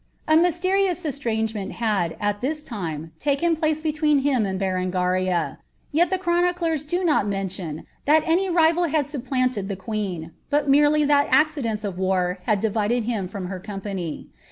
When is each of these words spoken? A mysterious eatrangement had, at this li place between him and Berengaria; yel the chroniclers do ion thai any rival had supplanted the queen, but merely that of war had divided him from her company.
A 0.27 0.35
mysterious 0.35 1.05
eatrangement 1.05 1.73
had, 1.73 2.17
at 2.19 2.41
this 2.41 2.65
li 2.71 3.55
place 3.55 3.81
between 3.81 4.19
him 4.23 4.47
and 4.47 4.59
Berengaria; 4.59 5.59
yel 5.91 6.07
the 6.07 6.17
chroniclers 6.17 6.83
do 6.83 7.07
ion 7.07 7.51
thai 8.07 8.19
any 8.25 8.49
rival 8.49 8.85
had 8.85 9.05
supplanted 9.05 9.69
the 9.69 9.75
queen, 9.75 10.31
but 10.49 10.67
merely 10.67 11.05
that 11.05 11.85
of 11.85 11.97
war 11.99 12.39
had 12.47 12.59
divided 12.59 13.03
him 13.03 13.27
from 13.27 13.45
her 13.45 13.59
company. 13.59 14.29